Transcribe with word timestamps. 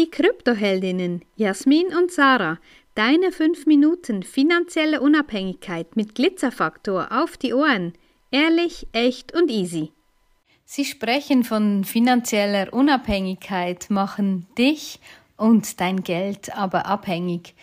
die 0.00 0.10
Kryptoheldinnen 0.10 1.20
Jasmin 1.36 1.88
und 1.88 2.10
Sarah. 2.10 2.58
Deine 2.94 3.32
5 3.32 3.66
Minuten 3.66 4.22
finanzielle 4.22 5.02
Unabhängigkeit 5.02 5.94
mit 5.94 6.14
Glitzerfaktor 6.14 7.08
auf 7.10 7.36
die 7.36 7.52
Ohren. 7.52 7.92
Ehrlich, 8.30 8.86
echt 8.92 9.34
und 9.34 9.50
easy. 9.50 9.92
Sie 10.64 10.86
sprechen 10.86 11.44
von 11.44 11.84
finanzieller 11.84 12.72
Unabhängigkeit, 12.72 13.90
machen 13.90 14.46
dich 14.56 15.00
und 15.36 15.80
dein 15.80 16.02
Geld 16.02 16.56
aber 16.56 16.86
abhängig. 16.86 17.54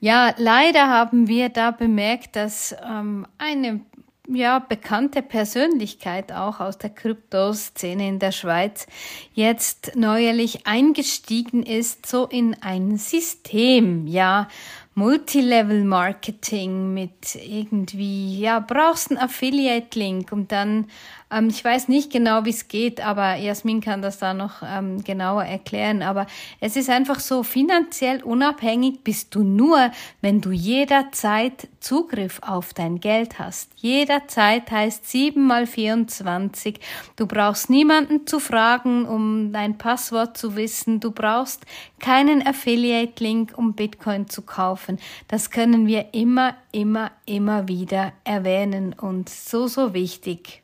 Ja, 0.00 0.34
leider 0.38 0.88
haben 0.88 1.28
wir 1.28 1.50
da 1.50 1.70
bemerkt, 1.70 2.34
dass 2.34 2.74
ähm, 2.84 3.28
eine 3.38 3.80
ja, 4.28 4.58
bekannte 4.58 5.22
Persönlichkeit 5.22 6.32
auch 6.32 6.60
aus 6.60 6.78
der 6.78 6.90
Kryptoszene 6.90 8.08
in 8.08 8.18
der 8.18 8.32
Schweiz 8.32 8.86
jetzt 9.32 9.92
neuerlich 9.96 10.66
eingestiegen 10.66 11.62
ist, 11.62 12.06
so 12.06 12.26
in 12.26 12.56
ein 12.60 12.96
System, 12.96 14.06
ja, 14.06 14.48
Multilevel 14.94 15.84
Marketing 15.84 16.94
mit 16.94 17.34
irgendwie, 17.34 18.40
ja, 18.40 18.60
brauchst 18.60 19.10
einen 19.10 19.20
Affiliate-Link 19.20 20.32
und 20.32 20.52
dann 20.52 20.86
ähm, 21.30 21.48
ich 21.48 21.64
weiß 21.64 21.88
nicht 21.88 22.12
genau, 22.12 22.44
wie 22.44 22.50
es 22.50 22.68
geht, 22.68 23.00
aber 23.00 23.34
Jasmin 23.34 23.80
kann 23.80 24.00
das 24.00 24.18
da 24.18 24.32
noch 24.32 24.62
ähm, 24.64 25.02
genauer 25.02 25.44
erklären. 25.44 26.02
Aber 26.02 26.26
es 26.60 26.76
ist 26.76 26.88
einfach 26.88 27.18
so, 27.18 27.42
finanziell 27.42 28.22
unabhängig 28.22 29.02
bist 29.02 29.34
du 29.34 29.42
nur, 29.42 29.90
wenn 30.20 30.40
du 30.40 30.52
jederzeit 30.52 31.68
Zugriff 31.80 32.40
auf 32.42 32.74
dein 32.74 33.00
Geld 33.00 33.38
hast. 33.38 33.72
Jederzeit 33.76 34.70
heißt 34.70 35.08
7 35.08 35.44
mal 35.44 35.66
24. 35.66 36.78
Du 37.16 37.26
brauchst 37.26 37.70
niemanden 37.70 38.26
zu 38.26 38.38
fragen, 38.38 39.06
um 39.06 39.52
dein 39.52 39.78
Passwort 39.78 40.36
zu 40.36 40.56
wissen. 40.56 41.00
Du 41.00 41.10
brauchst 41.10 41.64
keinen 41.98 42.46
Affiliate-Link, 42.46 43.52
um 43.56 43.74
Bitcoin 43.74 44.28
zu 44.28 44.42
kaufen. 44.42 44.98
Das 45.28 45.50
können 45.50 45.86
wir 45.86 46.14
immer, 46.14 46.54
immer, 46.72 47.10
immer 47.24 47.66
wieder 47.66 48.12
erwähnen 48.24 48.92
und 48.92 49.28
so, 49.28 49.66
so 49.66 49.92
wichtig. 49.92 50.62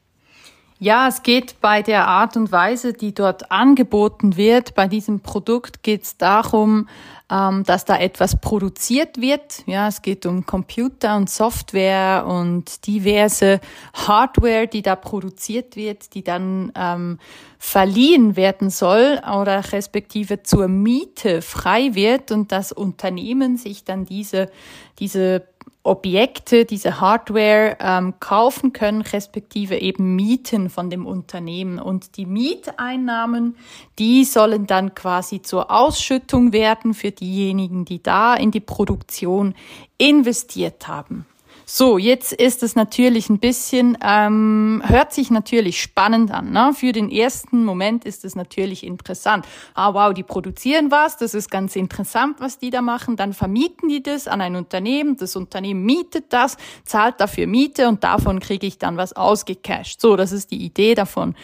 Ja, 0.83 1.07
es 1.07 1.23
geht 1.23 1.61
bei 1.61 1.81
der 1.81 2.09
Art 2.09 2.37
und 2.37 2.51
Weise, 2.51 2.93
die 2.93 3.15
dort 3.15 3.53
angeboten 3.53 4.37
wird. 4.37 4.75
Bei 4.75 4.89
diesem 4.89 5.21
Produkt 5.21 5.85
geht 5.85 6.03
es 6.03 6.17
darum, 6.17 6.89
ähm, 7.31 7.63
dass 7.63 7.85
da 7.85 7.97
etwas 8.01 8.41
produziert 8.41 9.21
wird. 9.21 9.63
Ja, 9.67 9.87
es 9.87 10.03
geht 10.03 10.27
um 10.27 10.45
Computer 10.45 11.17
und 11.17 11.31
Software 11.31 12.27
und 12.27 12.85
diverse 12.89 13.61
Hardware, 13.95 14.67
die 14.67 14.83
da 14.83 14.97
produziert 14.97 15.77
wird, 15.77 16.15
die 16.15 16.25
dann 16.25 16.73
ähm, 16.75 17.21
verliehen 17.61 18.35
werden 18.35 18.69
soll 18.69 19.21
oder 19.41 19.63
respektive 19.71 20.43
zur 20.43 20.67
Miete 20.67 21.43
frei 21.43 21.95
wird 21.95 22.33
und 22.33 22.51
das 22.51 22.73
Unternehmen 22.73 23.57
sich 23.57 23.85
dann 23.85 24.05
diese 24.05 24.51
diese 24.99 25.47
Objekte, 25.85 26.65
diese 26.65 27.01
Hardware 27.01 27.77
ähm, 27.81 28.15
kaufen 28.21 28.73
können, 28.73 29.03
respektive 29.03 29.79
eben 29.79 30.15
mieten 30.15 30.71
von 30.71 30.91
dem 30.91 31.07
Unternehmen. 31.07 31.81
Und 31.81 32.17
die 32.17 32.27
Mieteinnahmen, 32.27 33.57
die 33.99 34.25
sollen 34.25 34.67
dann 34.67 34.95
quasi 34.95 35.43
zur 35.43 35.73
Ausschüttung 35.73 36.53
werden 36.53 36.95
für 36.95 37.11
diejenigen, 37.11 37.85
die 37.85 38.03
da 38.03 38.35
in 38.35 38.53
die 38.53 38.61
Produktion 38.61 39.55
investiert 39.99 40.87
haben. 40.87 41.27
So, 41.65 41.99
jetzt 41.99 42.33
ist 42.33 42.63
es 42.63 42.77
natürlich 42.77 43.31
ein 43.31 43.39
bisschen, 43.39 43.97
ähm, 44.03 44.83
hört 44.85 45.13
sich 45.13 45.31
natürlich 45.31 45.81
spannend 45.81 46.31
an. 46.31 46.53
Ne? 46.53 46.73
Für 46.75 46.93
den 46.93 47.11
ersten 47.11 47.65
Moment 47.65 48.05
ist 48.05 48.25
es 48.25 48.35
natürlich 48.35 48.85
interessant. 48.85 49.47
Ah, 49.75 49.95
wow, 49.95 50.13
die 50.13 50.23
produzieren 50.23 50.91
was, 50.91 51.17
das 51.17 51.35
ist 51.35 51.51
ganz 51.51 51.77
interessant, 51.77 52.41
was 52.41 52.59
die 52.59 52.71
da 52.71 52.83
machen. 52.83 53.17
Dann 53.17 53.33
vermieten 53.33 53.89
die 53.89 54.03
das 54.03 54.29
an 54.29 54.41
ein 54.41 54.57
Unternehmen, 54.57 55.17
das 55.17 55.37
Unternehmen 55.37 55.85
mietet 55.85 56.33
das, 56.33 56.57
zahlt 56.85 57.21
dafür 57.21 57.47
Miete 57.47 57.89
und 57.89 58.05
davon 58.05 58.41
kriege 58.41 58.67
ich 58.67 58.79
dann 58.79 58.97
was 58.97 59.13
ausgecasht. 59.13 60.01
So, 60.01 60.17
das 60.17 60.33
ist 60.33 60.51
die 60.51 60.65
Idee 60.65 60.95
davon. 60.95 61.35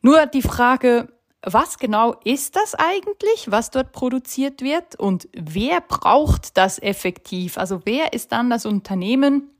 Nur 0.00 0.26
die 0.26 0.42
Frage, 0.42 1.08
was 1.42 1.78
genau 1.78 2.14
ist 2.24 2.56
das 2.56 2.74
eigentlich, 2.74 3.50
was 3.50 3.70
dort 3.70 3.92
produziert 3.92 4.62
wird 4.62 4.98
und 4.98 5.28
wer 5.32 5.80
braucht 5.80 6.56
das 6.56 6.80
effektiv? 6.80 7.56
Also 7.56 7.82
wer 7.84 8.12
ist 8.12 8.32
dann 8.32 8.50
das 8.50 8.66
Unternehmen, 8.66 9.50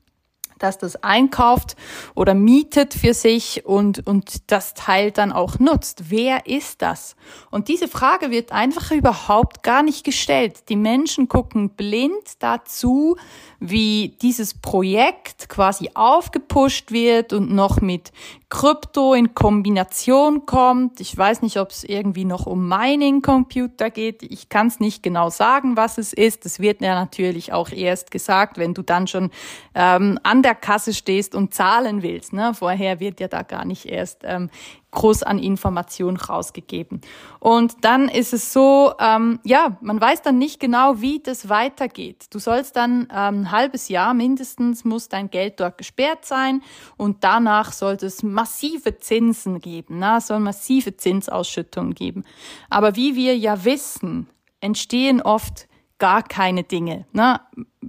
dass 0.59 0.77
das 0.77 1.03
einkauft 1.03 1.75
oder 2.15 2.33
mietet 2.33 2.93
für 2.93 3.13
sich 3.13 3.65
und, 3.65 4.05
und 4.07 4.51
das 4.51 4.73
Teil 4.73 5.11
dann 5.11 5.31
auch 5.31 5.59
nutzt. 5.59 6.09
Wer 6.09 6.47
ist 6.47 6.81
das? 6.81 7.15
Und 7.51 7.67
diese 7.67 7.87
Frage 7.87 8.31
wird 8.31 8.51
einfach 8.51 8.91
überhaupt 8.91 9.63
gar 9.63 9.83
nicht 9.83 10.03
gestellt. 10.03 10.69
Die 10.69 10.75
Menschen 10.75 11.27
gucken 11.27 11.69
blind 11.69 12.13
dazu, 12.39 13.17
wie 13.59 14.15
dieses 14.21 14.53
Projekt 14.53 15.49
quasi 15.49 15.91
aufgepusht 15.93 16.91
wird 16.91 17.33
und 17.33 17.51
noch 17.51 17.81
mit 17.81 18.11
Krypto 18.49 19.13
in 19.13 19.33
Kombination 19.33 20.45
kommt. 20.45 21.01
Ich 21.01 21.17
weiß 21.17 21.41
nicht, 21.41 21.57
ob 21.57 21.71
es 21.71 21.83
irgendwie 21.83 22.23
noch 22.23 22.45
um 22.45 22.69
Mining-Computer 22.69 23.89
geht. 23.89 24.23
Ich 24.23 24.47
kann 24.47 24.67
es 24.67 24.79
nicht 24.79 25.03
genau 25.03 25.29
sagen, 25.29 25.75
was 25.75 25.97
es 25.97 26.13
ist. 26.13 26.45
Das 26.45 26.61
wird 26.61 26.81
ja 26.81 26.95
natürlich 26.95 27.51
auch 27.51 27.71
erst 27.71 28.09
gesagt, 28.09 28.57
wenn 28.57 28.73
du 28.73 28.83
dann 28.83 29.07
schon 29.07 29.31
ähm, 29.75 30.17
an 30.23 30.43
der 30.43 30.55
Kasse 30.55 30.93
stehst 30.93 31.35
und 31.35 31.53
zahlen 31.53 32.03
willst. 32.03 32.31
Ne? 32.31 32.53
Vorher 32.53 33.01
wird 33.01 33.19
ja 33.19 33.27
da 33.27 33.41
gar 33.41 33.65
nicht 33.65 33.85
erst 33.85 34.21
ähm, 34.23 34.49
groß 34.97 35.21
an 35.21 35.37
Informationen 35.37 36.17
rausgegeben. 36.17 37.01
Und 37.39 37.85
dann 37.85 38.09
ist 38.09 38.33
es 38.33 38.51
so, 38.51 38.93
ähm, 38.99 39.39
ja, 39.43 39.77
man 39.81 40.01
weiß 40.01 40.23
dann 40.23 40.39
nicht 40.39 40.59
genau, 40.59 41.01
wie 41.01 41.19
das 41.19 41.49
weitergeht. 41.49 42.25
Du 42.31 42.39
sollst 42.39 42.75
dann 42.75 43.01
ähm, 43.11 43.41
ein 43.41 43.51
halbes 43.51 43.89
Jahr 43.89 44.15
mindestens, 44.15 44.85
muss 44.85 45.07
dein 45.07 45.29
Geld 45.29 45.59
dort 45.59 45.77
gesperrt 45.77 46.25
sein 46.25 46.63
und 46.97 47.23
danach 47.23 47.73
sollte 47.73 48.07
es 48.07 48.23
massive 48.23 48.97
Zinsen 48.97 49.61
geben, 49.61 49.99
na, 49.99 50.19
soll 50.19 50.39
massive 50.39 50.97
Zinsausschüttungen 50.97 51.93
geben. 51.93 52.23
Aber 52.71 52.95
wie 52.95 53.15
wir 53.15 53.37
ja 53.37 53.63
wissen, 53.65 54.27
entstehen 54.61 55.21
oft 55.21 55.67
gar 55.99 56.23
keine 56.23 56.63
Dinge. 56.63 57.05
Ne? 57.11 57.39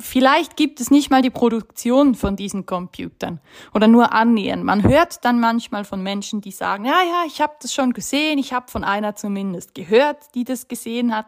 Vielleicht 0.00 0.56
gibt 0.56 0.80
es 0.80 0.90
nicht 0.90 1.10
mal 1.10 1.22
die 1.22 1.30
Produktion 1.30 2.14
von 2.14 2.36
diesen 2.36 2.66
Computern 2.66 3.40
oder 3.74 3.88
nur 3.88 4.12
annähernd. 4.12 4.64
Man 4.64 4.82
hört 4.82 5.24
dann 5.24 5.40
manchmal 5.40 5.84
von 5.84 6.02
Menschen, 6.02 6.40
die 6.40 6.50
sagen, 6.50 6.84
ja, 6.84 7.02
ja, 7.02 7.24
ich 7.26 7.40
habe 7.40 7.54
das 7.60 7.72
schon 7.72 7.92
gesehen, 7.92 8.38
ich 8.38 8.52
habe 8.52 8.70
von 8.70 8.84
einer 8.84 9.16
zumindest 9.16 9.74
gehört, 9.74 10.34
die 10.34 10.44
das 10.44 10.68
gesehen 10.68 11.14
hat. 11.14 11.26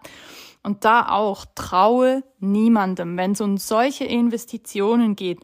Und 0.62 0.84
da 0.84 1.08
auch 1.08 1.46
traue 1.54 2.22
niemandem, 2.38 3.16
wenn 3.16 3.32
es 3.32 3.40
um 3.40 3.56
solche 3.56 4.04
Investitionen 4.04 5.16
geht. 5.16 5.40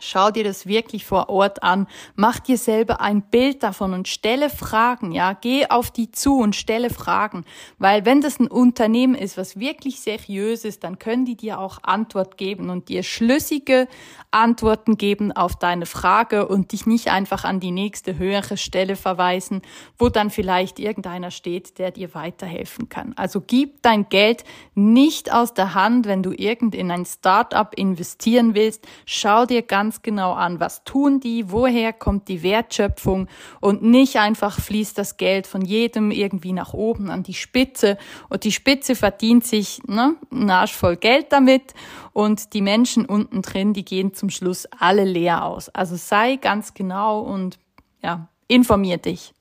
Schau 0.00 0.30
dir 0.30 0.44
das 0.44 0.66
wirklich 0.66 1.04
vor 1.04 1.28
Ort 1.28 1.62
an, 1.62 1.86
mach 2.16 2.40
dir 2.40 2.58
selber 2.58 3.00
ein 3.00 3.22
Bild 3.22 3.62
davon 3.62 3.94
und 3.94 4.08
stelle 4.08 4.50
Fragen, 4.50 5.12
ja, 5.12 5.32
geh 5.32 5.66
auf 5.68 5.90
die 5.90 6.10
zu 6.10 6.38
und 6.38 6.56
stelle 6.56 6.90
Fragen, 6.90 7.44
weil 7.78 8.04
wenn 8.04 8.20
das 8.20 8.40
ein 8.40 8.48
Unternehmen 8.48 9.14
ist, 9.14 9.36
was 9.36 9.58
wirklich 9.58 10.00
seriös 10.00 10.64
ist, 10.64 10.82
dann 10.82 10.98
können 10.98 11.24
die 11.24 11.36
dir 11.36 11.58
auch 11.58 11.78
Antwort 11.82 12.36
geben 12.36 12.70
und 12.70 12.88
dir 12.88 13.02
schlüssige 13.02 13.88
Antworten 14.30 14.96
geben 14.96 15.30
auf 15.30 15.56
deine 15.56 15.86
Frage 15.86 16.48
und 16.48 16.72
dich 16.72 16.86
nicht 16.86 17.08
einfach 17.08 17.44
an 17.44 17.60
die 17.60 17.70
nächste 17.70 18.18
höhere 18.18 18.56
Stelle 18.56 18.96
verweisen, 18.96 19.62
wo 19.96 20.08
dann 20.08 20.30
vielleicht 20.30 20.80
irgendeiner 20.80 21.30
steht, 21.30 21.78
der 21.78 21.92
dir 21.92 22.14
weiterhelfen 22.14 22.88
kann. 22.88 23.12
Also 23.16 23.40
gib 23.40 23.82
dein 23.82 24.08
Geld 24.08 24.44
nicht 24.74 25.32
aus 25.32 25.54
der 25.54 25.74
Hand, 25.74 26.06
wenn 26.06 26.22
du 26.22 26.32
irgend 26.32 26.74
in 26.74 26.90
ein 26.90 27.06
Startup 27.06 27.72
investieren 27.76 28.54
willst, 28.54 28.86
schau 29.06 29.46
dir 29.46 29.62
ganz 29.62 29.83
ganz 29.84 30.00
genau 30.00 30.32
an, 30.32 30.60
was 30.60 30.82
tun 30.84 31.20
die, 31.20 31.50
woher 31.50 31.92
kommt 31.92 32.28
die 32.28 32.42
Wertschöpfung 32.42 33.28
und 33.60 33.82
nicht 33.82 34.16
einfach 34.16 34.58
fließt 34.58 34.96
das 34.96 35.18
Geld 35.18 35.46
von 35.46 35.60
jedem 35.60 36.10
irgendwie 36.10 36.54
nach 36.54 36.72
oben 36.72 37.10
an 37.10 37.22
die 37.22 37.34
Spitze 37.34 37.98
und 38.30 38.44
die 38.44 38.52
Spitze 38.52 38.94
verdient 38.94 39.44
sich 39.44 39.82
ne, 39.86 40.16
einen 40.32 40.48
Arsch 40.48 40.72
voll 40.72 40.96
Geld 40.96 41.26
damit 41.32 41.74
und 42.14 42.54
die 42.54 42.62
Menschen 42.62 43.04
unten 43.04 43.42
drin, 43.42 43.74
die 43.74 43.84
gehen 43.84 44.14
zum 44.14 44.30
Schluss 44.30 44.66
alle 44.78 45.04
leer 45.04 45.44
aus. 45.44 45.68
Also 45.68 45.96
sei 45.96 46.36
ganz 46.36 46.72
genau 46.72 47.20
und 47.20 47.58
ja, 48.02 48.28
informier 48.48 48.96
dich. 48.96 49.34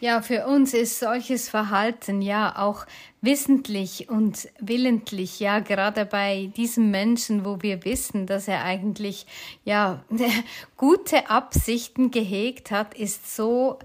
Ja, 0.00 0.22
für 0.22 0.46
uns 0.46 0.74
ist 0.74 1.00
solches 1.00 1.48
Verhalten 1.48 2.22
ja 2.22 2.56
auch 2.56 2.86
wissentlich 3.20 4.08
und 4.08 4.48
willentlich, 4.60 5.40
ja, 5.40 5.58
gerade 5.58 6.04
bei 6.04 6.52
diesem 6.56 6.92
Menschen, 6.92 7.44
wo 7.44 7.62
wir 7.62 7.84
wissen, 7.84 8.26
dass 8.26 8.46
er 8.46 8.62
eigentlich, 8.62 9.26
ja, 9.64 10.04
gute 10.76 11.30
Absichten 11.30 12.12
gehegt 12.12 12.70
hat, 12.70 12.94
ist 12.94 13.34
so, 13.34 13.80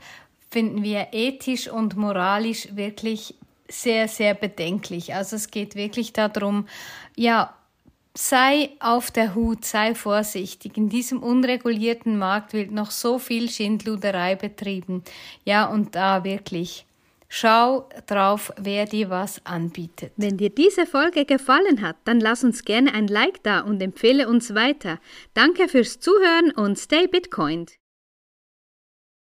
finden 0.51 0.83
wir 0.83 1.07
ethisch 1.13 1.67
und 1.67 1.97
moralisch 1.97 2.75
wirklich 2.75 3.33
sehr, 3.67 4.07
sehr 4.07 4.35
bedenklich. 4.35 5.15
Also 5.15 5.35
es 5.35 5.49
geht 5.49 5.73
wirklich 5.75 6.13
darum, 6.13 6.67
ja, 7.15 7.55
sei 8.15 8.69
auf 8.79 9.11
der 9.11 9.35
Hut, 9.35 9.65
sei 9.65 9.95
vorsichtig. 9.95 10.77
In 10.77 10.89
diesem 10.89 11.23
unregulierten 11.23 12.17
Markt 12.17 12.53
wird 12.53 12.71
noch 12.71 12.91
so 12.91 13.19
viel 13.19 13.49
Schindluderei 13.49 14.35
betrieben. 14.35 15.03
Ja, 15.45 15.65
und 15.65 15.95
da 15.95 16.23
wirklich 16.23 16.85
Schau 17.35 17.89
drauf, 18.05 18.53
wer 18.57 18.85
dir 18.85 19.09
was 19.09 19.43
anbietet. 19.43 20.11
Wenn 20.17 20.37
dir 20.37 20.51
diese 20.51 20.85
Folge 20.85 21.25
gefallen 21.25 21.81
hat, 21.81 21.95
dann 22.03 22.19
lass 22.19 22.43
uns 22.43 22.63
gerne 22.63 22.93
ein 22.93 23.07
Like 23.07 23.41
da 23.41 23.61
und 23.61 23.81
empfehle 23.81 24.27
uns 24.29 24.53
weiter. 24.53 24.99
Danke 25.33 25.67
fürs 25.67 25.99
Zuhören 25.99 26.51
und 26.51 26.77
stay 26.77 27.07
Bitcoined. 27.07 27.71